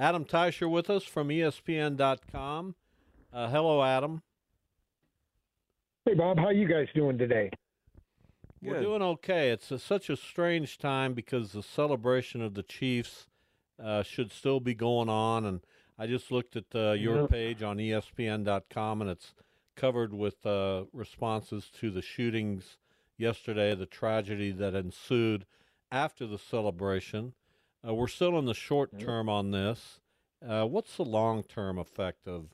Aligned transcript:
Adam 0.00 0.24
Teicher 0.24 0.68
with 0.70 0.90
us 0.90 1.04
from 1.04 1.28
ESPN.com. 1.28 2.74
Uh, 3.32 3.48
hello, 3.48 3.82
Adam. 3.82 4.22
Hey, 6.04 6.14
Bob. 6.14 6.38
How 6.38 6.50
you 6.50 6.66
guys 6.68 6.88
doing 6.94 7.16
today? 7.16 7.50
We're 8.62 8.80
doing 8.80 9.02
okay. 9.02 9.50
It's 9.50 9.70
a, 9.70 9.78
such 9.78 10.08
a 10.08 10.16
strange 10.16 10.78
time 10.78 11.12
because 11.12 11.52
the 11.52 11.62
celebration 11.62 12.40
of 12.40 12.54
the 12.54 12.62
Chiefs 12.62 13.26
uh, 13.82 14.02
should 14.02 14.32
still 14.32 14.58
be 14.58 14.74
going 14.74 15.10
on, 15.10 15.44
and 15.44 15.60
I 15.98 16.06
just 16.06 16.32
looked 16.32 16.56
at 16.56 16.64
uh, 16.74 16.92
your 16.92 17.20
Yeah. 17.22 17.26
page 17.26 17.62
on 17.62 17.76
ESPN.com, 17.76 19.02
and 19.02 19.10
it's 19.10 19.34
covered 19.76 20.14
with 20.14 20.46
uh, 20.46 20.84
responses 20.94 21.70
to 21.80 21.90
the 21.90 22.00
shootings 22.00 22.78
yesterday, 23.18 23.74
the 23.74 23.84
tragedy 23.86 24.50
that 24.52 24.74
ensued 24.74 25.44
after 25.92 26.26
the 26.26 26.38
celebration. 26.38 27.34
Uh, 27.86 27.94
we're 27.94 28.08
still 28.08 28.38
in 28.38 28.44
the 28.46 28.54
short 28.54 28.98
term 28.98 29.28
on 29.28 29.50
this. 29.50 30.00
Uh, 30.46 30.64
what's 30.64 30.96
the 30.96 31.04
long 31.04 31.42
term 31.42 31.78
effect 31.78 32.26
of 32.26 32.46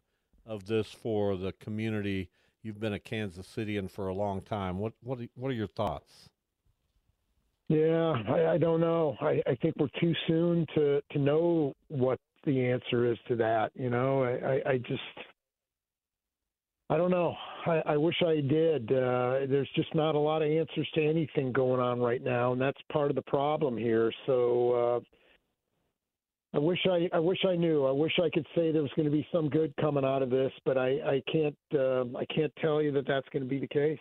of 0.46 0.66
this 0.66 0.88
for 0.92 1.36
the 1.36 1.52
community? 1.52 2.28
You've 2.62 2.80
been 2.80 2.92
a 2.92 2.98
Kansas 2.98 3.46
City 3.46 3.76
and 3.76 3.90
for 3.90 4.08
a 4.08 4.14
long 4.14 4.40
time. 4.42 4.78
What 4.78 4.92
what 5.02 5.20
are- 5.20 5.28
what 5.36 5.48
are 5.50 5.54
your 5.54 5.66
thoughts? 5.68 6.28
Yeah, 7.68 8.14
I, 8.28 8.54
I 8.54 8.58
don't 8.58 8.80
know. 8.80 9.16
I, 9.20 9.40
I 9.46 9.54
think 9.62 9.76
we're 9.78 9.88
too 10.00 10.12
soon 10.26 10.66
to 10.74 11.00
to 11.12 11.18
know 11.18 11.74
what 11.88 12.18
the 12.44 12.64
answer 12.66 13.10
is 13.10 13.18
to 13.28 13.36
that. 13.36 13.70
You 13.74 13.90
know, 13.90 14.24
I, 14.24 14.54
I, 14.54 14.70
I 14.72 14.78
just 14.78 15.02
I 16.90 16.96
don't 16.96 17.12
know. 17.12 17.36
I, 17.66 17.82
I 17.86 17.96
wish 17.96 18.16
I 18.26 18.40
did. 18.40 18.90
Uh, 18.90 19.46
there's 19.48 19.70
just 19.76 19.94
not 19.94 20.16
a 20.16 20.18
lot 20.18 20.42
of 20.42 20.50
answers 20.50 20.88
to 20.94 21.02
anything 21.02 21.52
going 21.52 21.80
on 21.80 22.00
right 22.00 22.22
now, 22.22 22.52
and 22.52 22.60
that's 22.60 22.80
part 22.92 23.10
of 23.10 23.14
the 23.14 23.22
problem 23.22 23.78
here. 23.78 24.12
So. 24.26 24.72
Uh, 24.72 25.00
I 26.52 26.58
wish 26.58 26.80
I, 26.90 27.08
I 27.12 27.20
wish 27.20 27.38
I 27.48 27.54
knew. 27.54 27.86
I 27.86 27.92
wish 27.92 28.18
I 28.18 28.28
could 28.28 28.46
say 28.56 28.72
there 28.72 28.82
was 28.82 28.90
going 28.96 29.06
to 29.06 29.12
be 29.12 29.24
some 29.30 29.48
good 29.48 29.72
coming 29.80 30.04
out 30.04 30.20
of 30.20 30.30
this, 30.30 30.50
but 30.64 30.76
I, 30.76 30.88
I 30.88 31.22
can't. 31.30 31.56
Uh, 31.72 32.06
I 32.18 32.24
can't 32.34 32.52
tell 32.60 32.82
you 32.82 32.90
that 32.90 33.06
that's 33.06 33.28
going 33.28 33.44
to 33.44 33.48
be 33.48 33.60
the 33.60 33.68
case. 33.68 34.00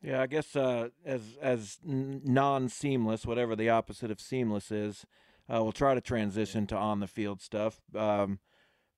Yeah, 0.00 0.22
I 0.22 0.28
guess 0.28 0.54
uh, 0.54 0.90
as 1.04 1.36
as 1.42 1.78
non-seamless, 1.84 3.26
whatever 3.26 3.56
the 3.56 3.70
opposite 3.70 4.12
of 4.12 4.20
seamless 4.20 4.70
is, 4.70 5.04
uh, 5.52 5.64
we'll 5.64 5.72
try 5.72 5.94
to 5.94 6.00
transition 6.00 6.68
to 6.68 6.76
on 6.76 7.00
the 7.00 7.08
field 7.08 7.40
stuff. 7.40 7.80
Um, 7.96 8.38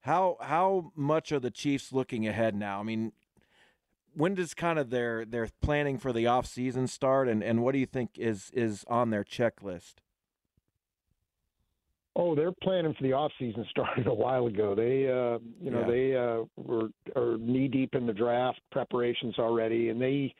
how 0.00 0.36
how 0.40 0.92
much 0.94 1.32
are 1.32 1.40
the 1.40 1.50
Chiefs 1.50 1.92
looking 1.92 2.26
ahead 2.26 2.54
now? 2.54 2.80
I 2.80 2.82
mean, 2.82 3.12
when 4.14 4.34
does 4.34 4.54
kind 4.54 4.78
of 4.78 4.90
their 4.90 5.24
their 5.24 5.48
planning 5.60 5.98
for 5.98 6.12
the 6.12 6.26
off 6.26 6.46
season 6.46 6.86
start, 6.86 7.28
and, 7.28 7.42
and 7.42 7.62
what 7.62 7.72
do 7.72 7.78
you 7.78 7.86
think 7.86 8.10
is 8.16 8.50
is 8.54 8.84
on 8.88 9.10
their 9.10 9.24
checklist? 9.24 9.94
Oh, 12.16 12.34
they're 12.34 12.52
planning 12.62 12.92
for 12.94 13.02
the 13.02 13.12
off 13.12 13.32
season 13.38 13.64
started 13.70 14.06
a 14.06 14.14
while 14.14 14.46
ago. 14.46 14.74
They, 14.74 15.08
uh, 15.08 15.38
you 15.62 15.70
know, 15.70 15.80
Yeah. 15.80 15.86
they 15.86 16.16
uh, 16.16 16.44
were 16.56 16.88
are 17.16 17.38
knee 17.38 17.68
deep 17.68 17.94
in 17.94 18.06
the 18.06 18.12
draft 18.12 18.60
preparations 18.72 19.38
already, 19.38 19.90
and 19.90 20.00
they 20.00 20.34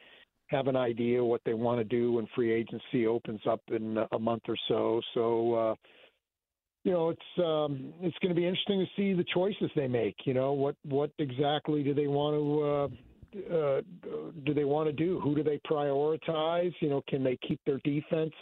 have 0.49 0.67
an 0.67 0.77
idea 0.77 1.25
what 1.25 1.43
they 1.45 1.55
want 1.55 1.79
to 1.79 1.85
do 1.85 2.13
when 2.15 2.27
free 2.35 2.53
agency 2.53 3.07
opens 3.07 3.41
up 3.49 3.61
in 3.69 3.97
a 4.11 4.19
month 4.19 4.43
or 4.49 4.57
so. 4.67 5.01
So, 5.15 5.55
uh, 5.55 5.75
you 6.85 6.93
know, 6.93 7.11
it's 7.11 7.39
um, 7.39 7.93
it's 8.01 8.17
going 8.19 8.35
to 8.35 8.41
be 8.41 8.47
interesting 8.47 8.81
to 8.81 8.87
see 8.97 9.13
the 9.13 9.25
choices 9.35 9.71
they 9.77 9.89
make. 9.89 10.17
You 10.25 10.35
know, 10.35 10.53
what 10.53 10.77
what 10.85 11.11
exactly 11.19 11.83
do 11.83 11.95
they 11.95 12.07
want 12.07 12.37
to 12.37 12.63
uh, 12.65 13.55
uh, 13.55 13.81
do 14.45 14.55
they 14.55 14.65
want 14.65 14.89
to 14.89 14.93
do? 14.93 15.21
Who 15.21 15.35
do 15.35 15.43
they 15.43 15.61
prioritize? 15.71 16.73
You 16.81 16.89
know, 16.91 17.03
can 17.09 17.23
they 17.23 17.39
keep 17.47 17.61
their 17.67 17.79
defense? 17.85 18.33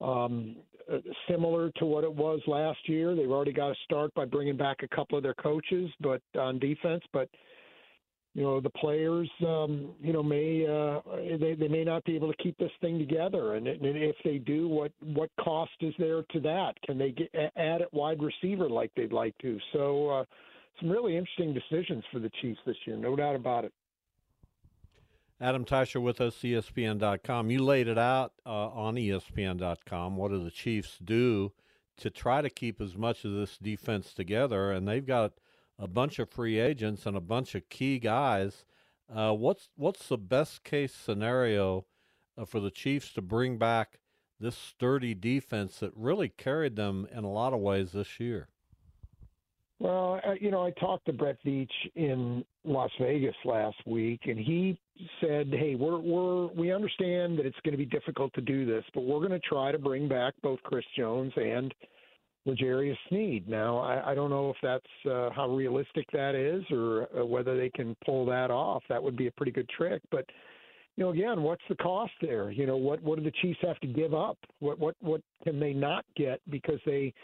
um, 0.00 0.56
uh, 0.92 0.98
similar 1.28 1.70
to 1.76 1.84
what 1.84 2.04
it 2.04 2.12
was 2.12 2.40
last 2.46 2.78
year. 2.88 3.14
They've 3.14 3.30
already 3.30 3.52
got 3.52 3.68
to 3.68 3.74
start 3.84 4.12
by 4.14 4.24
bringing 4.24 4.56
back 4.56 4.78
a 4.82 4.88
couple 4.88 5.16
of 5.16 5.22
their 5.22 5.34
coaches, 5.34 5.90
but 6.00 6.20
on 6.38 6.58
defense, 6.58 7.02
but 7.12 7.28
you 8.34 8.42
know 8.42 8.60
the 8.60 8.70
players, 8.70 9.28
um, 9.46 9.90
you 10.00 10.12
know, 10.12 10.22
may 10.22 10.66
uh, 10.66 11.00
they 11.38 11.54
they 11.54 11.68
may 11.68 11.84
not 11.84 12.04
be 12.04 12.14
able 12.14 12.32
to 12.32 12.42
keep 12.42 12.56
this 12.58 12.70
thing 12.80 12.98
together, 12.98 13.54
and, 13.54 13.66
and 13.66 13.80
if 13.82 14.16
they 14.24 14.38
do, 14.38 14.68
what 14.68 14.92
what 15.00 15.30
cost 15.40 15.72
is 15.80 15.94
there 15.98 16.22
to 16.30 16.40
that? 16.40 16.74
Can 16.84 16.98
they 16.98 17.10
get 17.10 17.30
add 17.56 17.82
at 17.82 17.92
wide 17.92 18.20
receiver 18.22 18.68
like 18.68 18.90
they'd 18.96 19.12
like 19.12 19.36
to? 19.38 19.58
So. 19.72 20.08
Uh, 20.08 20.24
some 20.78 20.88
really 20.88 21.16
interesting 21.16 21.52
decisions 21.52 22.02
for 22.10 22.20
the 22.20 22.30
Chiefs 22.40 22.60
this 22.64 22.76
year, 22.86 22.96
no 22.96 23.14
doubt 23.14 23.36
about 23.36 23.64
it. 23.64 23.72
Adam 25.40 25.64
Teicher 25.64 26.02
with 26.02 26.20
us, 26.20 26.36
ESPN.com. 26.36 27.50
You 27.50 27.64
laid 27.64 27.88
it 27.88 27.98
out 27.98 28.32
uh, 28.44 28.68
on 28.68 28.96
ESPN.com. 28.96 30.16
What 30.16 30.30
do 30.32 30.42
the 30.42 30.50
Chiefs 30.50 30.98
do 31.02 31.52
to 31.96 32.10
try 32.10 32.42
to 32.42 32.50
keep 32.50 32.80
as 32.80 32.94
much 32.94 33.24
of 33.24 33.32
this 33.32 33.56
defense 33.56 34.12
together? 34.12 34.70
And 34.70 34.86
they've 34.86 35.06
got 35.06 35.32
a 35.80 35.88
bunch 35.88 36.18
of 36.18 36.28
free 36.28 36.58
agents 36.58 37.06
and 37.06 37.16
a 37.16 37.20
bunch 37.20 37.54
of 37.54 37.68
key 37.68 37.98
guys. 37.98 38.64
Uh, 39.12 39.32
what's 39.32 39.70
what's 39.76 40.06
the 40.08 40.18
best 40.18 40.62
case 40.62 40.94
scenario 40.94 41.86
uh, 42.38 42.44
for 42.44 42.60
the 42.60 42.70
Chiefs 42.70 43.12
to 43.14 43.22
bring 43.22 43.56
back 43.56 43.98
this 44.38 44.56
sturdy 44.56 45.14
defense 45.14 45.78
that 45.80 45.92
really 45.96 46.28
carried 46.28 46.76
them 46.76 47.08
in 47.12 47.24
a 47.24 47.30
lot 47.30 47.52
of 47.52 47.60
ways 47.60 47.92
this 47.92 48.20
year? 48.20 48.48
Well, 49.80 50.20
uh, 50.26 50.34
you 50.38 50.50
know, 50.50 50.62
I 50.62 50.72
talked 50.72 51.06
to 51.06 51.12
Brett 51.12 51.38
Veach 51.44 51.70
in 51.94 52.44
Las 52.64 52.90
Vegas 53.00 53.34
last 53.46 53.78
week, 53.86 54.20
and 54.26 54.38
he 54.38 54.78
said, 55.20 55.48
"Hey, 55.48 55.74
we're 55.74 55.98
we're 55.98 56.48
we 56.48 56.70
understand 56.72 57.38
that 57.38 57.46
it's 57.46 57.58
going 57.64 57.72
to 57.72 57.78
be 57.78 57.86
difficult 57.86 58.32
to 58.34 58.42
do 58.42 58.66
this, 58.66 58.84
but 58.92 59.04
we're 59.04 59.26
going 59.26 59.30
to 59.30 59.40
try 59.40 59.72
to 59.72 59.78
bring 59.78 60.06
back 60.06 60.34
both 60.42 60.62
Chris 60.62 60.84
Jones 60.96 61.32
and 61.36 61.74
L'Jarius 62.46 62.96
Sneed." 63.08 63.48
Now, 63.48 63.78
I, 63.78 64.12
I 64.12 64.14
don't 64.14 64.30
know 64.30 64.50
if 64.50 64.56
that's 64.62 65.10
uh, 65.10 65.30
how 65.30 65.48
realistic 65.48 66.06
that 66.12 66.34
is, 66.34 66.64
or 66.70 67.08
uh, 67.18 67.24
whether 67.24 67.56
they 67.56 67.70
can 67.70 67.96
pull 68.04 68.24
that 68.26 68.50
off. 68.50 68.82
That 68.88 69.02
would 69.02 69.16
be 69.16 69.26
a 69.26 69.32
pretty 69.32 69.52
good 69.52 69.68
trick, 69.68 70.02
but. 70.10 70.24
You 70.96 71.04
know, 71.06 71.12
again, 71.12 71.42
what's 71.42 71.62
the 71.66 71.76
cost 71.76 72.12
there? 72.20 72.50
You 72.50 72.66
know, 72.66 72.76
what 72.76 73.00
what 73.02 73.16
do 73.16 73.24
the 73.24 73.32
Chiefs 73.40 73.60
have 73.62 73.78
to 73.78 73.86
give 73.86 74.12
up? 74.12 74.36
What 74.58 74.78
what 74.78 74.96
what 75.00 75.22
can 75.44 75.58
they 75.58 75.72
not 75.72 76.04
get 76.14 76.40
because 76.50 76.80
they 76.84 77.14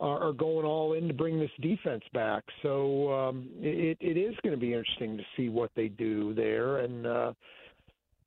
are 0.00 0.28
are 0.28 0.32
going 0.32 0.64
all 0.64 0.94
in 0.94 1.06
to 1.08 1.14
bring 1.14 1.38
this 1.38 1.50
defense 1.60 2.02
back. 2.12 2.42
So 2.62 3.12
um, 3.12 3.48
it, 3.60 3.98
it 4.00 4.16
is 4.16 4.34
going 4.42 4.54
to 4.54 4.60
be 4.60 4.72
interesting 4.72 5.16
to 5.16 5.22
see 5.36 5.48
what 5.48 5.70
they 5.76 5.88
do 5.88 6.34
there. 6.34 6.78
And 6.78 7.06
uh, 7.06 7.32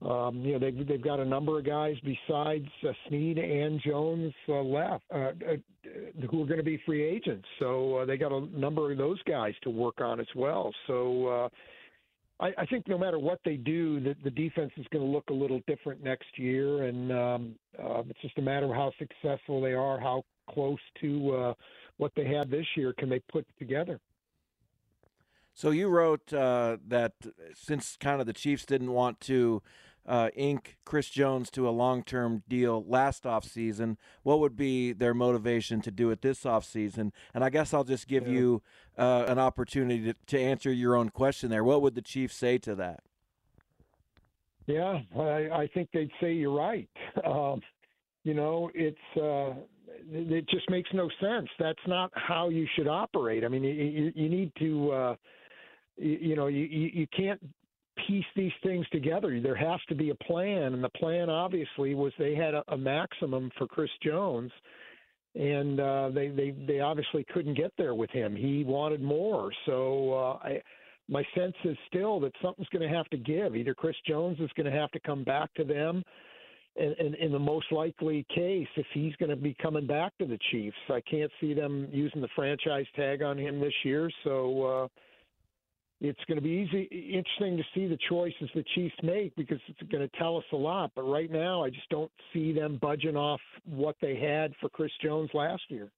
um, 0.08 0.42
you 0.42 0.54
know 0.54 0.60
they've 0.60 0.88
they've 0.88 1.04
got 1.04 1.20
a 1.20 1.26
number 1.26 1.58
of 1.58 1.66
guys 1.66 1.96
besides 2.04 2.68
uh, 2.88 2.92
Sneed 3.08 3.38
and 3.38 3.82
Jones 3.86 4.34
uh, 4.48 4.62
left 4.62 5.04
uh, 5.14 5.18
uh, 5.18 5.32
who 6.30 6.44
are 6.44 6.46
going 6.46 6.58
to 6.58 6.64
be 6.64 6.82
free 6.86 7.04
agents. 7.04 7.48
So 7.60 7.98
uh, 7.98 8.06
they 8.06 8.18
got 8.18 8.32
a 8.32 8.42
number 8.58 8.92
of 8.92 8.98
those 8.98 9.22
guys 9.24 9.54
to 9.64 9.70
work 9.70 10.02
on 10.02 10.20
as 10.20 10.28
well. 10.36 10.74
So. 10.88 11.28
Uh, 11.28 11.50
I, 12.40 12.52
I 12.58 12.66
think 12.66 12.88
no 12.88 12.98
matter 12.98 13.20
what 13.20 13.40
they 13.46 13.58
do, 13.58 14.00
the, 14.00 14.16
the 14.24 14.32
defense 14.32 14.72
is 14.78 14.86
going 14.92 15.06
to 15.06 15.10
look 15.10 15.30
a 15.30 15.34
little 15.34 15.62
different 15.68 16.04
next 16.04 16.38
year, 16.38 16.84
and 16.84 17.12
um, 17.12 17.56
uh, 17.82 18.02
it's 18.10 18.22
just 18.22 18.38
a 18.40 18.42
matter 18.42 18.66
of 18.66 18.72
how 18.72 18.92
successful 18.98 19.62
they 19.62 19.74
are, 19.74 20.00
how 20.00 20.26
close 20.50 20.80
to 21.02 21.36
uh, 21.36 21.54
what 21.98 22.12
they 22.16 22.26
had 22.26 22.50
this 22.50 22.66
year 22.76 22.92
can 22.98 23.08
they 23.08 23.20
put 23.32 23.46
together. 23.60 24.00
So 25.54 25.70
you 25.70 25.88
wrote 25.88 26.34
uh, 26.34 26.78
that 26.88 27.14
since 27.54 27.96
kind 27.98 28.20
of 28.20 28.26
the 28.26 28.34
Chiefs 28.34 28.66
didn't 28.66 28.92
want 28.92 29.22
to 29.22 29.62
uh, 30.06 30.30
ink 30.36 30.78
Chris 30.86 31.10
Jones 31.10 31.50
to 31.52 31.68
a 31.68 31.72
long-term 31.72 32.44
deal 32.48 32.84
last 32.88 33.24
offseason, 33.24 33.98
what 34.24 34.40
would 34.40 34.56
be 34.56 34.94
their 34.94 35.14
motivation 35.14 35.82
to 35.82 35.92
do 35.92 36.10
it 36.12 36.22
this 36.22 36.44
offseason? 36.44 37.12
And 37.34 37.44
I 37.44 37.50
guess 37.50 37.74
I'll 37.74 37.84
just 37.84 38.08
give 38.08 38.28
Yeah. 38.28 38.34
you 38.34 38.62
uh, 38.98 39.26
an 39.28 39.40
opportunity 39.40 40.12
to, 40.12 40.14
to 40.28 40.40
answer 40.40 40.72
your 40.72 40.96
own 40.96 41.10
question 41.10 41.50
there. 41.50 41.64
What 41.64 41.82
would 41.82 41.96
the 41.96 42.02
Chiefs 42.02 42.36
say 42.36 42.58
to 42.60 42.76
that? 42.76 43.02
Yeah, 44.66 45.00
I, 45.18 45.50
I 45.52 45.70
think 45.74 45.90
they'd 45.94 46.12
say 46.22 46.34
you're 46.34 46.56
right. 46.56 46.90
Um, 47.26 47.62
you 48.24 48.34
know, 48.34 48.72
it's 48.74 48.98
uh, 49.18 49.54
it 50.10 50.48
just 50.48 50.70
makes 50.70 50.90
no 50.94 51.10
sense. 51.20 51.50
That's 51.60 51.86
not 51.88 52.10
how 52.16 52.48
you 52.48 52.66
should 52.74 52.88
operate. 52.88 53.44
I 53.44 53.50
mean, 53.50 53.64
you, 53.66 53.74
you, 53.74 54.12
you 54.16 54.30
need 54.30 54.52
to, 54.60 54.92
uh, 54.92 55.16
you, 55.98 56.18
you 56.22 56.36
know, 56.38 56.48
you 56.48 56.64
you 56.64 57.06
can't 57.16 57.42
piece 58.08 58.26
these 58.36 58.52
things 58.62 58.86
together. 58.92 59.40
There 59.40 59.56
has 59.56 59.80
to 59.90 59.96
be 59.96 60.10
a 60.10 60.16
plan, 60.16 60.74
and 60.74 60.84
the 60.84 60.90
plan 60.90 61.30
obviously 61.30 61.96
was 61.96 62.14
they 62.18 62.36
had 62.36 62.54
a, 62.54 62.64
a 62.70 62.78
maximum 62.78 63.52
for 63.58 63.68
Chris 63.68 63.90
Jones, 64.02 64.52
and 65.36 65.80
uh, 65.80 66.10
they 66.14 66.30
they 66.30 66.52
they 66.68 66.80
obviously 66.80 67.26
couldn't 67.34 67.56
get 67.56 67.72
there 67.78 67.96
with 67.96 68.10
him. 68.12 68.36
He 68.36 68.64
wanted 68.64 69.02
more, 69.02 69.52
so 69.66 70.14
uh, 70.14 70.48
I. 70.48 70.62
My 71.10 71.24
sense 71.36 71.54
is 71.66 71.76
still 71.90 72.22
that 72.22 72.32
something's 72.42 72.70
going 72.70 72.90
to 72.90 72.96
have 72.96 73.10
to 73.10 73.18
give. 73.18 73.58
Either 73.58 73.76
Chris 73.76 73.98
Jones 74.08 74.40
is 74.40 74.50
going 74.56 74.72
to 74.72 74.80
have 74.80 74.90
to 74.92 75.02
come 75.02 75.26
back 75.26 75.54
to 75.56 75.66
them, 75.66 76.02
and, 76.78 76.96
and 76.98 77.16
in 77.16 77.34
the 77.34 77.40
most 77.40 77.72
likely 77.74 78.26
case, 78.34 78.70
if 78.78 78.86
he's 78.94 79.14
going 79.18 79.30
to 79.30 79.36
be 79.36 79.54
coming 79.62 79.86
back 79.86 80.18
to 80.20 80.26
the 80.26 80.40
Chiefs, 80.50 80.78
I 80.90 81.02
can't 81.02 81.30
see 81.42 81.54
them 81.54 81.90
using 81.92 82.22
the 82.22 82.30
franchise 82.36 82.86
tag 82.96 83.22
on 83.22 83.38
him 83.38 83.60
this 83.60 83.74
year. 83.84 84.10
So 84.24 84.64
uh, 84.64 84.88
it's 86.04 86.24
going 86.28 86.36
to 86.36 86.42
be 86.42 86.50
easy, 86.50 86.84
interesting 86.92 87.56
to 87.56 87.64
see 87.74 87.88
the 87.88 87.98
choices 88.10 88.50
the 88.54 88.66
Chiefs 88.76 88.96
make 89.02 89.34
because 89.38 89.60
it's 89.70 89.90
going 89.90 90.08
to 90.08 90.18
tell 90.18 90.36
us 90.36 90.44
a 90.52 90.56
lot. 90.56 90.92
But 90.96 91.04
right 91.04 91.32
now, 91.32 91.64
I 91.64 91.70
just 91.70 91.90
don't 91.90 92.12
see 92.34 92.52
them 92.52 92.78
budging 92.82 93.16
off 93.16 93.40
what 93.64 93.96
they 94.02 94.18
had 94.18 94.54
for 94.60 94.68
Chris 94.68 94.92
Jones 95.02 95.30
last 95.34 95.64
year. 95.70 95.90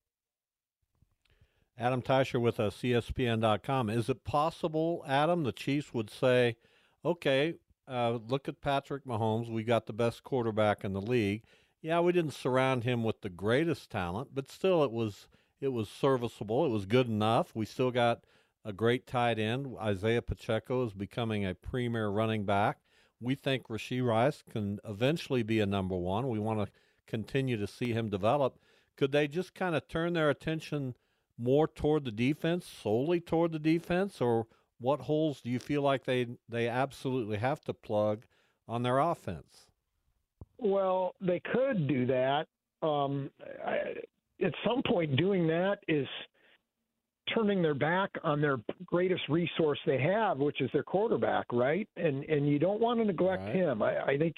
Adam 1.77 2.03
Teicher 2.03 2.39
with 2.39 2.59
us, 2.59 2.77
ESPN.com. 2.83 3.89
Is 3.89 4.07
it 4.07 4.23
possible, 4.23 5.03
Adam, 5.07 5.43
the 5.43 5.51
Chiefs 5.51 5.91
would 5.91 6.11
say, 6.11 6.55
okay, 7.03 7.55
uh, 7.87 8.19
look 8.27 8.47
at 8.47 8.61
Patrick 8.61 9.05
Mahomes. 9.05 9.51
We 9.51 9.63
got 9.63 9.87
the 9.87 9.93
best 9.93 10.23
quarterback 10.23 10.83
in 10.85 10.93
the 10.93 11.01
league. 11.01 11.43
Yeah, 11.81 11.99
we 11.99 12.11
didn't 12.11 12.33
surround 12.33 12.83
him 12.83 13.03
with 13.03 13.21
the 13.21 13.29
greatest 13.29 13.89
talent, 13.89 14.29
but 14.33 14.51
still, 14.51 14.83
it 14.83 14.91
was 14.91 15.27
it 15.59 15.69
was 15.69 15.89
serviceable. 15.89 16.65
It 16.65 16.69
was 16.69 16.85
good 16.85 17.07
enough. 17.07 17.55
We 17.55 17.65
still 17.65 17.91
got 17.91 18.21
a 18.65 18.73
great 18.73 19.05
tight 19.05 19.37
end. 19.37 19.75
Isaiah 19.79 20.23
Pacheco 20.23 20.83
is 20.85 20.93
becoming 20.93 21.45
a 21.45 21.53
premier 21.53 22.09
running 22.09 22.43
back. 22.43 22.79
We 23.21 23.35
think 23.35 23.67
Rashee 23.67 24.05
Rice 24.05 24.43
can 24.51 24.79
eventually 24.83 25.43
be 25.43 25.59
a 25.59 25.65
number 25.65 25.95
one. 25.95 26.27
We 26.27 26.39
want 26.39 26.59
to 26.59 26.71
continue 27.07 27.57
to 27.57 27.67
see 27.67 27.93
him 27.93 28.09
develop. 28.09 28.57
Could 28.97 29.11
they 29.11 29.27
just 29.27 29.53
kind 29.53 29.75
of 29.75 29.87
turn 29.87 30.13
their 30.13 30.29
attention 30.29 30.95
more 31.37 31.67
toward 31.67 32.05
the 32.05 32.11
defense, 32.11 32.65
solely 32.65 33.19
toward 33.19 33.51
the 33.51 33.59
defense, 33.59 34.19
or 34.19 34.47
what 34.79 35.01
holes 35.01 35.41
do 35.41 35.49
you 35.49 35.59
feel 35.59 35.81
like 35.81 36.05
they 36.05 36.27
they 36.49 36.67
absolutely 36.67 37.37
have 37.37 37.61
to 37.65 37.73
plug 37.73 38.25
on 38.67 38.83
their 38.83 38.99
offense? 38.99 39.67
Well, 40.57 41.15
they 41.21 41.41
could 41.41 41.87
do 41.87 42.05
that. 42.07 42.47
Um, 42.81 43.29
I, 43.65 43.95
at 44.43 44.53
some 44.65 44.81
point, 44.85 45.15
doing 45.17 45.47
that 45.47 45.79
is 45.87 46.07
turning 47.33 47.61
their 47.61 47.73
back 47.73 48.11
on 48.23 48.41
their 48.41 48.57
greatest 48.85 49.23
resource 49.29 49.79
they 49.85 49.99
have, 49.99 50.37
which 50.37 50.61
is 50.61 50.69
their 50.73 50.83
quarterback, 50.83 51.45
right? 51.51 51.87
And 51.97 52.23
and 52.25 52.47
you 52.47 52.59
don't 52.59 52.79
want 52.79 52.99
to 52.99 53.05
neglect 53.05 53.43
right. 53.43 53.55
him. 53.55 53.81
I, 53.81 54.03
I 54.03 54.17
think 54.17 54.35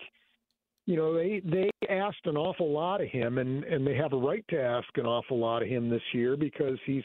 you 0.86 0.96
know 0.96 1.14
they 1.14 1.42
they 1.46 1.70
asked 1.90 2.26
an 2.26 2.38
awful 2.38 2.72
lot 2.72 3.02
of 3.02 3.10
him, 3.10 3.38
and 3.38 3.64
and 3.64 3.86
they 3.86 3.96
have 3.96 4.14
a 4.14 4.18
right 4.18 4.46
to 4.50 4.62
ask 4.62 4.88
an 4.96 5.06
awful 5.06 5.38
lot 5.38 5.62
of 5.62 5.68
him 5.68 5.90
this 5.90 6.02
year 6.14 6.38
because 6.38 6.78
he's 6.86 7.04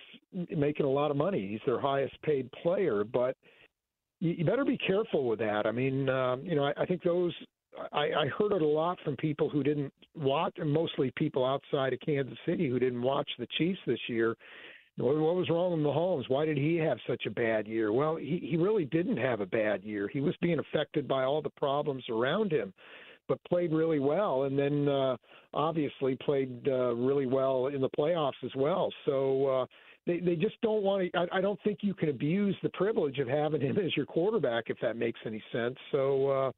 making 0.56 0.86
a 0.86 0.90
lot 0.90 1.10
of 1.10 1.16
money. 1.16 1.48
He's 1.48 1.60
their 1.66 1.80
highest 1.80 2.20
paid 2.22 2.50
player, 2.62 3.04
but 3.04 3.36
you, 4.20 4.32
you 4.38 4.44
better 4.44 4.64
be 4.64 4.78
careful 4.78 5.28
with 5.28 5.38
that. 5.40 5.66
I 5.66 5.72
mean, 5.72 6.08
um, 6.08 6.42
you 6.44 6.54
know, 6.54 6.64
I, 6.64 6.72
I 6.76 6.86
think 6.86 7.02
those. 7.02 7.34
I, 7.90 8.10
I 8.12 8.26
heard 8.38 8.52
it 8.52 8.60
a 8.60 8.66
lot 8.66 8.98
from 9.02 9.16
people 9.16 9.48
who 9.48 9.62
didn't 9.62 9.94
watch, 10.14 10.52
and 10.58 10.70
mostly 10.70 11.10
people 11.16 11.42
outside 11.42 11.94
of 11.94 12.00
Kansas 12.00 12.36
City 12.44 12.68
who 12.68 12.78
didn't 12.78 13.00
watch 13.00 13.28
the 13.38 13.46
Chiefs 13.56 13.80
this 13.86 13.98
year 14.08 14.36
what 14.98 15.34
was 15.34 15.48
wrong 15.48 15.72
with 15.72 15.80
Mahomes? 15.80 16.28
Why 16.28 16.44
did 16.44 16.58
he 16.58 16.76
have 16.76 16.98
such 17.06 17.24
a 17.26 17.30
bad 17.30 17.66
year? 17.66 17.92
Well, 17.92 18.16
he, 18.16 18.38
he 18.42 18.56
really 18.56 18.84
didn't 18.84 19.16
have 19.16 19.40
a 19.40 19.46
bad 19.46 19.82
year. 19.82 20.08
He 20.08 20.20
was 20.20 20.34
being 20.42 20.58
affected 20.58 21.08
by 21.08 21.24
all 21.24 21.40
the 21.40 21.50
problems 21.50 22.04
around 22.10 22.52
him, 22.52 22.72
but 23.26 23.42
played 23.44 23.72
really 23.72 24.00
well, 24.00 24.44
and 24.44 24.58
then 24.58 24.88
uh, 24.88 25.16
obviously 25.54 26.16
played 26.16 26.68
uh, 26.68 26.94
really 26.94 27.26
well 27.26 27.68
in 27.68 27.80
the 27.80 27.88
playoffs 27.98 28.32
as 28.44 28.54
well. 28.54 28.92
So 29.06 29.46
uh, 29.46 29.66
they 30.06 30.20
they 30.20 30.36
just 30.36 30.60
don't 30.60 30.82
want 30.82 31.10
to. 31.10 31.18
I, 31.18 31.38
I 31.38 31.40
don't 31.40 31.60
think 31.64 31.78
you 31.80 31.94
can 31.94 32.10
abuse 32.10 32.56
the 32.62 32.70
privilege 32.70 33.18
of 33.18 33.28
having 33.28 33.62
him 33.62 33.78
as 33.78 33.96
your 33.96 34.06
quarterback 34.06 34.64
if 34.66 34.76
that 34.82 34.96
makes 34.96 35.20
any 35.24 35.42
sense. 35.52 35.76
So. 35.90 36.28
Uh, 36.28 36.52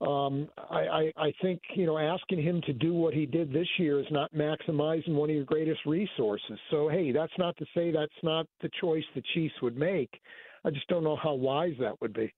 um, 0.00 0.48
I, 0.70 0.80
I, 0.80 1.12
I 1.16 1.32
think 1.40 1.60
you 1.74 1.86
know 1.86 1.96
asking 1.96 2.42
him 2.42 2.60
to 2.66 2.72
do 2.72 2.92
what 2.92 3.14
he 3.14 3.24
did 3.24 3.52
this 3.52 3.68
year 3.78 3.98
is 3.98 4.06
not 4.10 4.32
maximizing 4.34 5.14
one 5.14 5.30
of 5.30 5.36
your 5.36 5.44
greatest 5.44 5.80
resources. 5.86 6.58
So 6.70 6.88
hey, 6.88 7.12
that's 7.12 7.32
not 7.38 7.56
to 7.58 7.66
say 7.74 7.92
that's 7.92 8.12
not 8.22 8.46
the 8.60 8.70
choice 8.80 9.04
the 9.14 9.22
Chiefs 9.34 9.54
would 9.62 9.76
make. 9.76 10.20
I 10.64 10.70
just 10.70 10.86
don't 10.88 11.04
know 11.04 11.16
how 11.16 11.34
wise 11.34 11.74
that 11.80 12.00
would 12.00 12.12
be. 12.12 12.32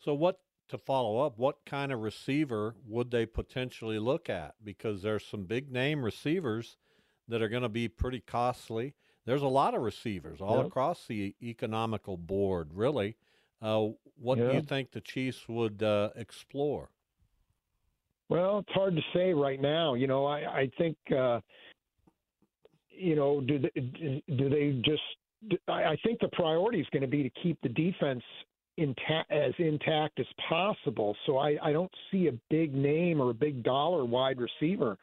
So 0.00 0.14
what 0.14 0.40
to 0.68 0.78
follow 0.78 1.18
up? 1.20 1.38
What 1.38 1.58
kind 1.64 1.92
of 1.92 2.00
receiver 2.00 2.74
would 2.88 3.10
they 3.10 3.26
potentially 3.26 3.98
look 3.98 4.28
at? 4.28 4.54
Because 4.64 5.02
there's 5.02 5.24
some 5.24 5.44
big 5.44 5.70
name 5.70 6.04
receivers 6.04 6.76
that 7.28 7.42
are 7.42 7.48
going 7.48 7.62
to 7.62 7.68
be 7.68 7.88
pretty 7.88 8.20
costly. 8.20 8.94
There's 9.26 9.42
a 9.42 9.48
lot 9.48 9.74
of 9.74 9.82
receivers 9.82 10.40
all 10.40 10.58
yep. 10.58 10.66
across 10.66 11.06
the 11.06 11.34
economical 11.42 12.16
board, 12.16 12.70
really. 12.72 13.16
Uh, 13.62 13.88
what 14.20 14.38
yeah. 14.38 14.48
do 14.48 14.54
you 14.54 14.62
think 14.62 14.92
the 14.92 15.00
Chiefs 15.00 15.48
would 15.48 15.82
uh, 15.82 16.10
explore? 16.16 16.90
Well, 18.28 18.58
it's 18.58 18.72
hard 18.72 18.96
to 18.96 19.02
say 19.14 19.32
right 19.32 19.60
now. 19.60 19.94
You 19.94 20.06
know, 20.06 20.26
I, 20.26 20.38
I 20.38 20.70
think, 20.78 20.96
uh, 21.16 21.40
you 22.90 23.14
know, 23.14 23.40
do 23.40 23.58
they, 23.58 24.22
do 24.34 24.48
they 24.48 24.82
just? 24.84 25.02
I 25.68 25.96
think 26.02 26.18
the 26.20 26.30
priority 26.32 26.80
is 26.80 26.86
going 26.92 27.02
to 27.02 27.08
be 27.08 27.22
to 27.22 27.30
keep 27.42 27.58
the 27.62 27.68
defense 27.68 28.22
intact 28.78 29.30
as 29.30 29.52
intact 29.58 30.18
as 30.18 30.26
possible. 30.48 31.16
So 31.24 31.38
I, 31.38 31.56
I 31.62 31.72
don't 31.72 31.92
see 32.10 32.26
a 32.26 32.32
big 32.50 32.74
name 32.74 33.20
or 33.20 33.30
a 33.30 33.34
big 33.34 33.62
dollar 33.62 34.04
wide 34.04 34.38
receiver 34.38 34.98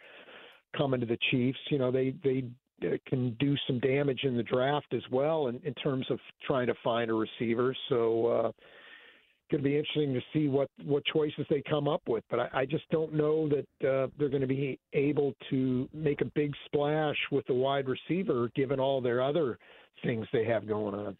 coming 0.75 0.99
to 0.99 1.05
the 1.05 1.17
Chiefs. 1.31 1.59
You 1.69 1.79
know, 1.79 1.91
they 1.91 2.13
they 2.23 2.45
can 3.07 3.35
do 3.39 3.55
some 3.67 3.79
damage 3.79 4.21
in 4.23 4.37
the 4.37 4.43
draft 4.43 4.93
as 4.93 5.03
well 5.11 5.47
in, 5.47 5.59
in 5.63 5.73
terms 5.75 6.05
of 6.09 6.19
trying 6.45 6.67
to 6.67 6.75
find 6.83 7.09
a 7.09 7.13
receiver. 7.13 7.75
So 7.89 8.27
uh, 8.27 8.51
going 9.53 9.63
to 9.63 9.69
be 9.69 9.77
interesting 9.77 10.13
to 10.13 10.21
see 10.33 10.47
what 10.47 10.69
what 10.83 11.03
choices 11.05 11.45
they 11.49 11.61
come 11.69 11.87
up 11.87 12.01
with. 12.07 12.23
But 12.29 12.39
I, 12.39 12.49
I 12.53 12.65
just 12.65 12.89
don't 12.89 13.13
know 13.13 13.47
that 13.49 13.87
uh, 13.87 14.07
they're 14.17 14.29
going 14.29 14.41
to 14.41 14.47
be 14.47 14.79
able 14.93 15.33
to 15.51 15.87
make 15.93 16.21
a 16.21 16.25
big 16.25 16.53
splash 16.65 17.17
with 17.31 17.45
the 17.47 17.53
wide 17.53 17.87
receiver, 17.87 18.49
given 18.55 18.79
all 18.79 18.99
their 18.99 19.21
other 19.21 19.59
things 20.03 20.25
they 20.33 20.45
have 20.45 20.67
going 20.67 20.95
on. 20.95 21.17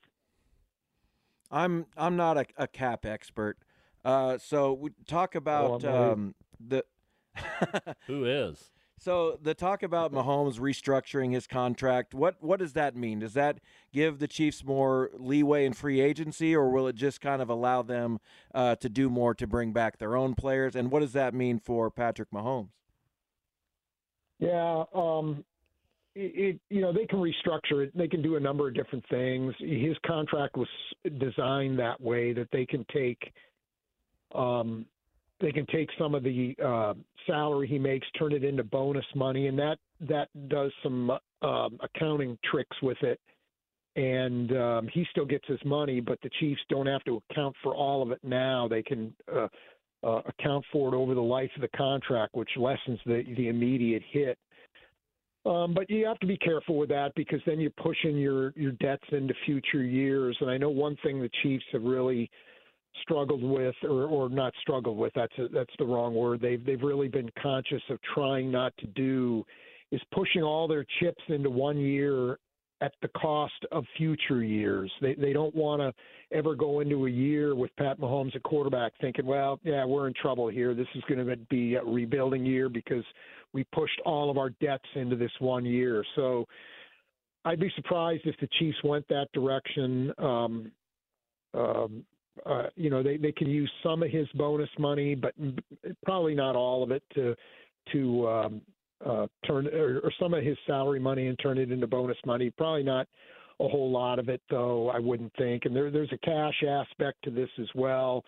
I'm 1.52 1.86
I'm 1.96 2.16
not 2.16 2.38
a, 2.38 2.46
a 2.58 2.68
cap 2.68 3.06
expert, 3.06 3.58
uh, 4.04 4.40
so 4.40 4.74
we 4.74 4.92
talk 5.08 5.36
about 5.36 5.86
oh, 5.86 6.12
um, 6.12 6.36
the. 6.60 6.84
Who 8.08 8.26
is? 8.26 8.72
So 9.04 9.38
the 9.42 9.54
talk 9.54 9.84
about 9.84 10.14
Mahomes 10.14 10.60
restructuring 10.60 11.34
his 11.34 11.46
contract, 11.46 12.14
what 12.14 12.38
what 12.40 12.60
does 12.60 12.72
that 12.72 12.96
mean? 12.96 13.20
Does 13.20 13.34
that 13.34 13.60
give 13.92 14.20
the 14.20 14.30
Chiefs 14.30 14.64
more 14.64 15.10
leeway 15.16 15.66
in 15.66 15.74
free 15.74 16.00
agency, 16.00 16.56
or 16.56 16.70
will 16.70 16.88
it 16.88 16.96
just 16.96 17.20
kind 17.20 17.42
of 17.42 17.50
allow 17.50 17.82
them 17.82 18.20
uh, 18.56 18.76
to 18.78 18.88
do 18.88 19.10
more 19.10 19.34
to 19.34 19.46
bring 19.46 19.74
back 19.74 19.98
their 19.98 20.16
own 20.16 20.36
players? 20.36 20.74
And 20.74 20.90
what 20.90 21.02
does 21.02 21.12
that 21.12 21.34
mean 21.34 21.60
for 21.60 21.92
Patrick 21.92 22.32
Mahomes? 22.32 22.70
Yeah, 24.40 24.86
um, 24.96 25.44
it, 26.16 26.56
it, 26.56 26.60
you 26.70 26.80
know 26.80 26.94
they 26.94 27.06
can 27.06 27.20
restructure 27.20 27.84
it. 27.84 27.98
They 27.98 28.08
can 28.08 28.22
do 28.22 28.38
a 28.38 28.40
number 28.40 28.70
of 28.70 28.74
different 28.74 29.04
things. 29.10 29.54
His 29.60 29.98
contract 30.06 30.56
was 30.56 30.70
designed 31.20 31.78
that 31.78 32.00
way 32.00 32.32
that 32.32 32.48
they 32.54 32.66
can 32.66 32.86
take 32.94 33.34
um, 34.34 34.86
they 35.44 35.52
can 35.52 35.66
take 35.66 35.90
some 36.00 36.16
of 36.16 36.24
the 36.24 36.56
uh, 36.64 36.94
salary 37.28 37.68
he 37.68 37.78
makes, 37.78 38.08
turn 38.18 38.32
it 38.32 38.46
into 38.46 38.64
bonus 38.64 39.06
money, 39.14 39.48
and 39.48 39.60
that 39.60 39.78
that 40.00 40.30
does 40.48 40.72
some 40.82 41.12
um, 41.42 41.80
accounting 41.82 42.38
tricks 42.50 42.76
with 42.82 42.98
it. 43.04 43.20
And 43.96 44.58
um, 44.58 44.90
he 44.92 45.06
still 45.12 45.26
gets 45.26 45.46
his 45.48 45.60
money, 45.66 46.00
but 46.00 46.18
the 46.24 46.30
Chiefs 46.40 46.62
don't 46.70 46.88
have 46.88 47.04
to 47.04 47.22
account 47.30 47.56
for 47.62 47.76
all 47.76 48.02
of 48.02 48.12
it 48.12 48.20
now. 48.24 48.68
They 48.68 48.82
can 48.82 49.14
uh, 49.32 49.48
uh, 50.04 50.22
account 50.26 50.66
for 50.72 50.94
it 50.94 50.98
over 50.98 51.14
the 51.14 51.22
life 51.22 51.52
of 51.56 51.62
the 51.62 51.78
contract, 51.78 52.34
which 52.36 52.50
lessens 52.58 53.00
the 53.06 53.24
the 53.36 53.50
immediate 53.50 54.04
hit. 54.10 54.38
Um, 55.46 55.74
but 55.74 55.90
you 55.90 56.06
have 56.06 56.20
to 56.20 56.28
be 56.28 56.38
careful 56.38 56.78
with 56.78 56.88
that 56.90 57.12
because 57.16 57.42
then 57.46 57.60
you're 57.60 57.70
pushing 57.72 58.18
your 58.18 58.54
your 58.56 58.72
debts 58.74 59.04
into 59.12 59.34
future 59.46 59.84
years. 59.84 60.38
And 60.40 60.50
I 60.50 60.58
know 60.58 60.70
one 60.70 60.96
thing 61.04 61.22
the 61.22 61.30
Chiefs 61.44 61.66
have 61.74 61.84
really 61.84 62.32
struggled 63.02 63.44
with 63.44 63.76
or, 63.84 64.06
or 64.06 64.30
not 64.30 64.54
struggled 64.62 64.98
with 64.98 65.12
that's 65.16 65.38
a, 65.40 65.48
that's 65.50 65.74
the 65.80 65.86
wrong 65.86 66.14
word 66.14 66.40
they've 66.42 66.64
they've 66.66 66.82
really 66.82 67.08
been 67.08 67.30
conscious 67.42 67.82
of 67.90 67.98
trying 68.14 68.52
not 68.52 68.72
to 68.78 68.88
do 68.88 69.44
is 69.92 70.02
pushing 70.12 70.42
all 70.42 70.68
their 70.68 70.86
chips 71.00 71.24
into 71.28 71.50
one 71.50 71.78
year 71.78 72.38
at 72.82 72.94
the 73.02 73.08
cost 73.10 73.54
of 73.72 73.86
future 73.96 74.44
years. 74.44 74.92
They 75.02 75.14
they 75.14 75.32
don't 75.32 75.56
want 75.56 75.82
to 75.82 75.94
ever 76.38 76.54
go 76.54 76.82
into 76.82 77.06
a 77.06 77.10
year 77.10 77.56
with 77.56 77.74
Pat 77.78 78.00
Mahomes 78.00 78.36
at 78.36 78.44
quarterback 78.44 78.92
thinking, 79.00 79.26
well, 79.26 79.60
yeah, 79.64 79.86
we're 79.86 80.08
in 80.08 80.14
trouble 80.22 80.50
here. 80.50 80.74
This 80.74 80.88
is 80.96 81.04
going 81.08 81.26
to 81.26 81.38
be 81.50 81.76
a 81.76 81.84
rebuilding 81.84 82.46
year 82.46 82.68
because 82.68 83.06
we 83.54 83.64
pushed 83.66 84.02
all 84.06 84.30
of 84.30 84.38
our 84.38 84.50
debts 84.50 84.90
into 84.96 85.16
this 85.16 85.32
one 85.40 85.64
year. 85.64 86.04
So 86.16 86.46
I'd 87.46 87.60
be 87.60 87.72
surprised 87.76 88.24
if 88.26 88.36
the 88.42 88.50
Chiefs 88.60 88.78
went 88.84 89.08
that 89.08 89.28
direction. 89.34 90.12
Um, 90.18 90.72
um, 91.54 92.04
uh, 92.46 92.64
you 92.76 92.90
know, 92.90 93.04
they, 93.04 93.18
they 93.18 93.32
can 93.32 93.50
use 93.50 93.72
some 93.84 94.04
of 94.04 94.10
his 94.10 94.28
bonus 94.36 94.70
money, 94.80 95.16
but 95.16 95.34
probably 96.04 96.36
not 96.36 96.56
all 96.56 96.84
of 96.84 96.92
it 96.92 97.04
to 97.16 97.36
to 97.92 98.28
um, 98.30 98.62
uh, 99.06 99.28
turn 99.46 99.68
or, 99.68 100.00
or 100.00 100.12
some 100.20 100.34
of 100.34 100.44
his 100.44 100.58
salary 100.66 101.00
money 101.00 101.28
and 101.28 101.38
turn 101.40 101.58
it 101.58 101.72
into 101.72 101.88
bonus 101.88 102.18
money. 102.26 102.50
Probably 102.50 102.84
not 102.84 103.08
a 103.60 103.68
whole 103.68 103.92
lot 103.92 104.20
of 104.20 104.30
it, 104.30 104.42
though. 104.50 104.90
I 104.90 105.00
wouldn't 105.00 105.34
think. 105.38 105.66
And 105.66 105.76
there, 105.76 105.92
there's 105.92 106.12
a 106.12 106.18
cash 106.26 106.64
aspect 106.68 107.18
to 107.24 107.32
this 107.32 107.50
as 107.60 107.68
well. 107.76 108.24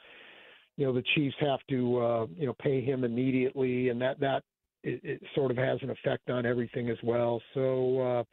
You 0.78 0.86
know, 0.86 0.94
the 0.94 1.04
Chiefs 1.16 1.36
have 1.40 1.60
to 1.70 1.98
uh, 2.00 2.26
you 2.38 2.46
know 2.46 2.56
pay 2.60 2.82
him 2.82 3.04
immediately, 3.04 3.90
and 3.90 4.02
that 4.02 4.20
that 4.20 4.44
it, 4.84 5.00
it 5.04 5.22
sort 5.34 5.52
of 5.52 5.58
has 5.58 5.80
an 5.82 5.90
effect 5.90 6.30
on 6.30 6.46
everything 6.46 6.90
as 6.90 6.98
well. 7.04 7.42
So. 7.54 8.00
Uh, 8.02 8.24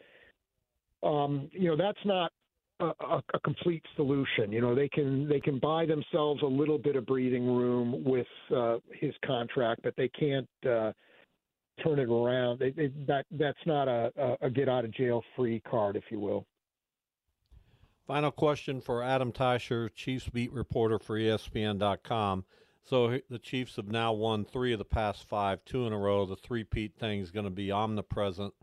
um, 1.04 1.48
you 1.50 1.68
know 1.68 1.76
that's 1.76 1.98
not 2.04 2.30
a, 2.82 3.22
a, 3.34 3.40
complete 3.40 3.82
solution. 3.96 4.50
You 4.50 4.60
know, 4.60 4.74
they 4.74 4.88
can 4.88 5.28
they 5.28 5.40
can 5.40 5.58
buy 5.58 5.86
themselves 5.86 6.42
a 6.42 6.46
little 6.46 6.78
bit 6.78 6.96
of 6.96 7.06
breathing 7.06 7.46
room 7.46 8.02
with 8.04 8.26
uh, 8.54 8.78
his 8.92 9.14
contract, 9.24 9.82
but 9.82 9.94
they 9.96 10.08
can't 10.08 10.48
uh, 10.68 10.92
turn 11.82 11.98
it 11.98 12.08
around. 12.08 12.58
They, 12.58 12.70
they, 12.70 12.90
that 13.06 13.26
that's 13.32 13.58
not 13.66 13.88
a, 13.88 14.36
a, 14.40 14.50
get 14.50 14.68
out 14.68 14.84
of 14.84 14.92
jail 14.92 15.22
free 15.36 15.60
card, 15.60 15.96
if 15.96 16.04
you 16.10 16.18
will. 16.18 16.46
Final 18.06 18.30
question 18.30 18.80
for 18.80 19.02
Adam 19.02 19.32
Teicher, 19.32 19.88
Chiefs 19.94 20.28
beat 20.28 20.52
reporter 20.52 20.98
for 20.98 21.16
ESPN.com. 21.16 22.44
So 22.84 23.20
the 23.30 23.38
Chiefs 23.38 23.76
have 23.76 23.88
now 23.88 24.12
won 24.12 24.44
three 24.44 24.72
of 24.72 24.80
the 24.80 24.84
past 24.84 25.24
five, 25.28 25.64
two 25.64 25.86
in 25.86 25.92
a 25.92 25.98
row. 25.98 26.26
The 26.26 26.34
three-peat 26.34 26.96
thing 26.98 27.20
is 27.20 27.30
going 27.30 27.44
to 27.44 27.50
be 27.50 27.70
omnipresent 27.70 28.54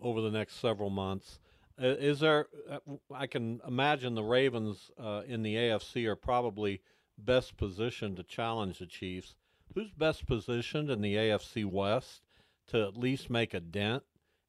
over 0.00 0.22
the 0.22 0.30
next 0.30 0.54
several 0.60 0.88
months. 0.88 1.38
Uh, 1.80 1.88
is 1.88 2.20
there? 2.20 2.46
Uh, 2.70 2.78
I 3.14 3.26
can 3.26 3.60
imagine 3.66 4.14
the 4.14 4.22
Ravens 4.22 4.90
uh, 4.98 5.22
in 5.26 5.42
the 5.42 5.54
AFC 5.56 6.06
are 6.06 6.16
probably 6.16 6.80
best 7.18 7.56
positioned 7.56 8.16
to 8.16 8.22
challenge 8.22 8.78
the 8.78 8.86
Chiefs. 8.86 9.36
Who's 9.74 9.90
best 9.90 10.26
positioned 10.26 10.90
in 10.90 11.02
the 11.02 11.14
AFC 11.14 11.66
West 11.66 12.22
to 12.68 12.82
at 12.82 12.96
least 12.96 13.28
make 13.28 13.52
a 13.52 13.60
dent 13.60 14.04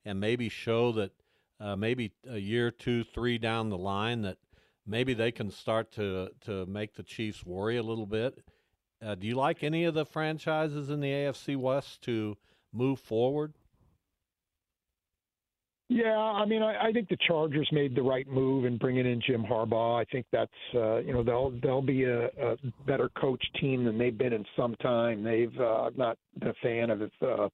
and 0.05 0.19
maybe 0.19 0.47
show 0.47 0.91
that 0.93 1.11
uh, 1.59 1.75
maybe 1.75 2.13
a 2.29 2.37
year, 2.37 2.71
two, 2.71 3.03
three 3.03 3.37
down 3.37 3.69
the 3.69 3.77
line 3.77 4.21
that 4.21 4.37
maybe 4.85 5.13
they 5.13 5.31
can 5.31 5.51
start 5.51 5.91
to 5.93 6.29
to 6.45 6.65
make 6.65 6.95
the 6.95 7.03
Chiefs 7.03 7.45
worry 7.45 7.77
a 7.77 7.83
little 7.83 8.05
bit. 8.05 8.43
Uh, 9.05 9.15
do 9.15 9.27
you 9.27 9.35
like 9.35 9.63
any 9.63 9.83
of 9.83 9.93
the 9.93 10.05
franchises 10.05 10.89
in 10.89 11.01
the 11.01 11.11
AFC 11.11 11.57
West 11.57 12.01
to 12.03 12.37
move 12.71 12.99
forward? 12.99 13.53
Yeah, 15.89 16.17
I 16.17 16.45
mean, 16.45 16.61
I, 16.61 16.87
I 16.87 16.91
think 16.91 17.07
the 17.07 17.17
Chargers 17.27 17.69
made 17.71 17.95
the 17.95 18.01
right 18.01 18.27
move 18.27 18.65
in 18.65 18.77
bringing 18.77 19.05
in 19.05 19.21
Jim 19.25 19.43
Harbaugh. 19.43 20.01
I 20.01 20.03
think 20.11 20.25
that's 20.33 20.51
uh, 20.75 20.97
you 20.97 21.13
know 21.13 21.23
they'll 21.23 21.51
they'll 21.63 21.81
be 21.81 22.03
a, 22.03 22.25
a 22.25 22.57
better 22.85 23.09
coach 23.19 23.43
team 23.61 23.85
than 23.85 23.97
they've 23.97 24.17
been 24.17 24.33
in 24.33 24.43
some 24.57 24.75
time. 24.75 25.23
They've 25.23 25.57
uh, 25.59 25.91
not 25.95 26.17
been 26.39 26.49
a 26.49 26.53
fan 26.61 26.89
of 26.89 27.01
uh, 27.21 27.47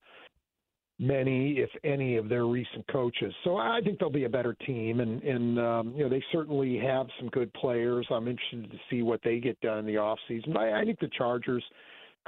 many, 0.97 1.59
if 1.59 1.69
any, 1.83 2.15
of 2.15 2.27
their 2.27 2.47
recent 2.47 2.87
coaches. 2.91 3.33
So 3.43 3.57
I 3.57 3.81
think 3.83 3.99
they'll 3.99 4.09
be 4.09 4.23
a 4.23 4.29
better 4.29 4.55
team, 4.65 4.99
and 4.99 5.21
and 5.21 5.59
um, 5.59 5.93
you 5.95 6.03
know 6.03 6.09
they 6.09 6.23
certainly 6.31 6.79
have 6.79 7.05
some 7.19 7.29
good 7.29 7.53
players. 7.53 8.07
I'm 8.09 8.27
interested 8.27 8.71
to 8.71 8.77
see 8.89 9.03
what 9.03 9.19
they 9.23 9.39
get 9.39 9.61
done 9.61 9.77
in 9.77 9.85
the 9.85 9.97
off 9.97 10.17
season. 10.27 10.57
I, 10.57 10.81
I 10.81 10.85
think 10.85 10.99
the 10.99 11.09
Chargers 11.15 11.63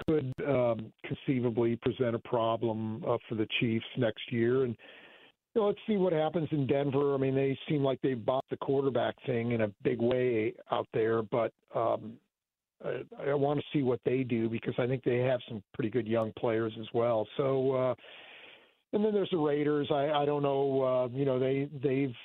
could 0.05 0.31
um, 0.47 0.91
conceivably 1.03 1.77
present 1.77 2.13
a 2.13 2.19
problem 2.19 3.03
uh, 3.07 3.17
for 3.27 3.33
the 3.33 3.47
Chiefs 3.59 3.85
next 3.97 4.31
year, 4.31 4.65
and 4.65 4.75
you 5.55 5.61
know, 5.61 5.67
let's 5.67 5.79
see 5.87 5.97
what 5.97 6.13
happens 6.13 6.49
in 6.51 6.67
Denver. 6.67 7.13
I 7.13 7.17
mean, 7.17 7.33
they 7.33 7.57
seem 7.69 7.83
like 7.83 7.99
they've 8.01 8.23
bought 8.23 8.45
the 8.49 8.57
quarterback 8.57 9.15
thing 9.25 9.53
in 9.53 9.61
a 9.61 9.71
big 9.83 10.01
way 10.01 10.53
out 10.71 10.87
there, 10.93 11.21
but 11.21 11.53
um, 11.73 12.13
I, 12.83 13.03
I 13.29 13.33
want 13.33 13.59
to 13.59 13.65
see 13.71 13.81
what 13.81 14.01
they 14.05 14.23
do 14.23 14.49
because 14.49 14.73
I 14.77 14.85
think 14.85 15.03
they 15.03 15.19
have 15.19 15.39
some 15.47 15.63
pretty 15.73 15.89
good 15.89 16.07
young 16.07 16.31
players 16.37 16.73
as 16.79 16.87
well. 16.93 17.27
So. 17.37 17.71
Uh, 17.71 17.95
and 18.93 19.03
then 19.03 19.13
there's 19.13 19.29
the 19.29 19.37
Raiders. 19.37 19.89
I, 19.91 20.09
I 20.11 20.25
don't 20.25 20.41
know. 20.41 20.81
Uh, 20.81 21.17
you 21.17 21.25
know, 21.25 21.37
they 21.37 21.67
they've 21.83 22.15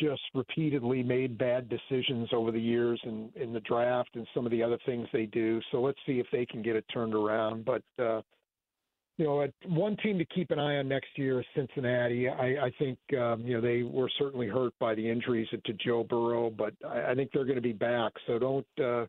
just 0.00 0.22
repeatedly 0.32 1.02
made 1.02 1.36
bad 1.36 1.68
decisions 1.68 2.28
over 2.32 2.52
the 2.52 2.60
years 2.60 3.00
in 3.04 3.30
in 3.34 3.52
the 3.52 3.60
draft 3.60 4.10
and 4.14 4.26
some 4.32 4.46
of 4.46 4.52
the 4.52 4.62
other 4.62 4.78
things 4.86 5.08
they 5.12 5.26
do. 5.26 5.60
So 5.72 5.82
let's 5.82 5.98
see 6.06 6.20
if 6.20 6.26
they 6.30 6.46
can 6.46 6.62
get 6.62 6.76
it 6.76 6.84
turned 6.92 7.14
around. 7.14 7.64
But 7.64 7.82
uh, 8.02 8.22
you 9.18 9.24
know, 9.24 9.46
one 9.66 9.96
team 9.98 10.16
to 10.18 10.24
keep 10.24 10.50
an 10.50 10.58
eye 10.58 10.78
on 10.78 10.88
next 10.88 11.08
year 11.16 11.40
is 11.40 11.46
Cincinnati. 11.54 12.28
I, 12.28 12.66
I 12.66 12.72
think 12.78 12.98
um, 13.18 13.42
you 13.42 13.54
know 13.54 13.60
they 13.60 13.82
were 13.82 14.08
certainly 14.18 14.48
hurt 14.48 14.72
by 14.78 14.94
the 14.94 15.08
injuries 15.08 15.48
to 15.50 15.72
Joe 15.74 16.04
Burrow, 16.04 16.50
but 16.50 16.72
I, 16.88 17.10
I 17.10 17.14
think 17.14 17.30
they're 17.32 17.44
going 17.44 17.56
to 17.56 17.60
be 17.60 17.72
back. 17.72 18.12
So 18.26 18.38
don't. 18.38 18.66
Uh, 18.82 19.06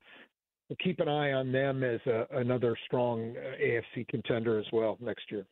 Keep 0.83 0.99
an 0.99 1.07
eye 1.09 1.31
on 1.33 1.51
them 1.51 1.83
as 1.83 1.99
a, 2.05 2.27
another 2.31 2.77
strong 2.85 3.35
uh, 3.35 3.55
AFC 3.59 4.07
contender 4.07 4.59
as 4.59 4.65
well 4.71 4.97
next 5.01 5.31
year. 5.31 5.45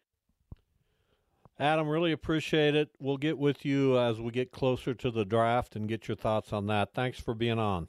Adam, 1.59 1.89
really 1.89 2.11
appreciate 2.11 2.75
it. 2.75 2.89
We'll 2.99 3.17
get 3.17 3.39
with 3.39 3.65
you 3.65 3.97
as 3.97 4.21
we 4.21 4.29
get 4.29 4.51
closer 4.51 4.93
to 4.93 5.09
the 5.09 5.25
draft 5.25 5.75
and 5.75 5.89
get 5.89 6.07
your 6.07 6.17
thoughts 6.17 6.53
on 6.53 6.67
that. 6.67 6.93
Thanks 6.93 7.19
for 7.19 7.33
being 7.33 7.57
on. 7.57 7.87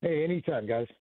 Hey, 0.00 0.24
anytime, 0.24 0.66
guys. 0.66 0.86